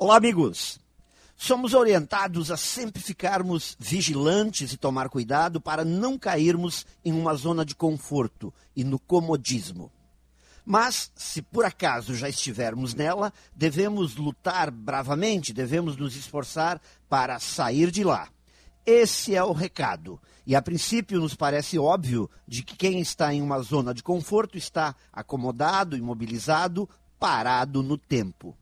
[0.00, 0.78] Olá, amigos!
[1.36, 7.64] Somos orientados a sempre ficarmos vigilantes e tomar cuidado para não cairmos em uma zona
[7.64, 9.90] de conforto e no comodismo.
[10.64, 17.90] Mas, se por acaso já estivermos nela, devemos lutar bravamente, devemos nos esforçar para sair
[17.90, 18.28] de lá.
[18.86, 20.20] Esse é o recado.
[20.46, 24.56] E a princípio nos parece óbvio de que quem está em uma zona de conforto
[24.56, 26.88] está acomodado, imobilizado,
[27.18, 28.56] parado no tempo.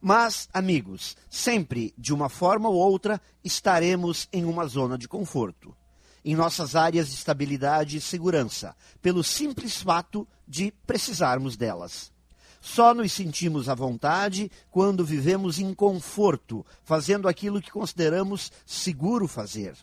[0.00, 5.76] Mas, amigos, sempre, de uma forma ou outra, estaremos em uma zona de conforto.
[6.24, 12.12] Em nossas áreas de estabilidade e segurança, pelo simples fato de precisarmos delas.
[12.60, 19.76] Só nos sentimos à vontade quando vivemos em conforto, fazendo aquilo que consideramos seguro fazer.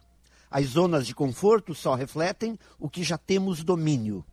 [0.52, 4.24] As zonas de conforto só refletem o que já temos domínio,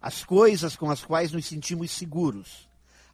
[0.00, 2.69] as coisas com as quais nos sentimos seguros.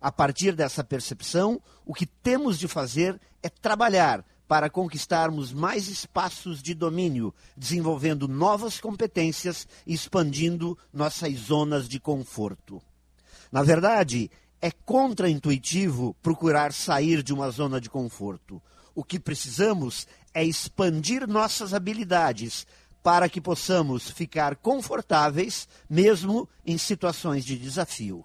[0.06, 6.62] A partir dessa percepção, o que temos de fazer é trabalhar para conquistarmos mais espaços
[6.62, 12.80] de domínio, desenvolvendo novas competências e expandindo nossas zonas de conforto.
[13.50, 14.30] Na verdade,
[14.62, 18.62] é contraintuitivo procurar sair de uma zona de conforto.
[18.94, 22.64] O que precisamos é expandir nossas habilidades
[23.02, 28.24] para que possamos ficar confortáveis mesmo em situações de desafio.